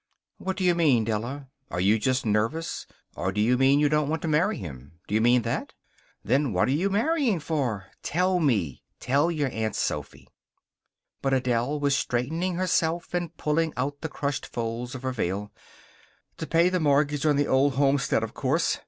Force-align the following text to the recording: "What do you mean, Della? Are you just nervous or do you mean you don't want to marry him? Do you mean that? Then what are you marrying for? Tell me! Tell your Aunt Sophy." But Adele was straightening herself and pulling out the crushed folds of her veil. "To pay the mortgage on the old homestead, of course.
"What 0.39 0.57
do 0.57 0.63
you 0.63 0.73
mean, 0.73 1.03
Della? 1.03 1.47
Are 1.69 1.79
you 1.79 1.99
just 1.99 2.25
nervous 2.25 2.87
or 3.15 3.31
do 3.31 3.39
you 3.39 3.55
mean 3.55 3.79
you 3.79 3.87
don't 3.87 4.09
want 4.09 4.23
to 4.23 4.27
marry 4.27 4.57
him? 4.57 4.93
Do 5.07 5.13
you 5.13 5.21
mean 5.21 5.43
that? 5.43 5.73
Then 6.23 6.53
what 6.53 6.67
are 6.69 6.71
you 6.71 6.89
marrying 6.89 7.39
for? 7.39 7.85
Tell 8.01 8.39
me! 8.39 8.81
Tell 8.99 9.29
your 9.29 9.49
Aunt 9.51 9.75
Sophy." 9.75 10.27
But 11.21 11.35
Adele 11.35 11.79
was 11.79 11.95
straightening 11.95 12.55
herself 12.55 13.13
and 13.13 13.37
pulling 13.37 13.73
out 13.77 14.01
the 14.01 14.09
crushed 14.09 14.47
folds 14.47 14.95
of 14.95 15.03
her 15.03 15.11
veil. 15.11 15.51
"To 16.37 16.47
pay 16.47 16.69
the 16.69 16.79
mortgage 16.79 17.27
on 17.27 17.35
the 17.35 17.45
old 17.47 17.73
homestead, 17.75 18.23
of 18.23 18.33
course. 18.33 18.79